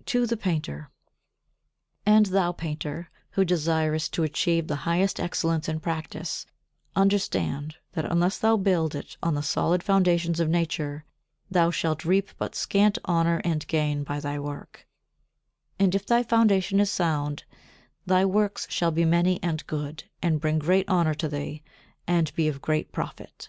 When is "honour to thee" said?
20.88-21.62